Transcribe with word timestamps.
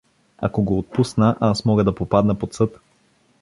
Ако 0.37 0.63
го 0.63 0.77
отпусна, 0.77 1.35
аз 1.39 1.65
мога 1.65 1.83
да 1.83 1.95
попадна 1.95 2.35
под 2.35 2.53
съд. 2.53 2.79